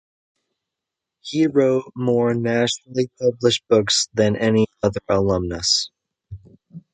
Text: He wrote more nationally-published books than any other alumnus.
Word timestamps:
He 1.19 1.45
wrote 1.45 1.91
more 1.95 2.33
nationally-published 2.33 3.67
books 3.67 4.07
than 4.15 4.35
any 4.35 4.65
other 4.81 4.99
alumnus. 5.07 5.91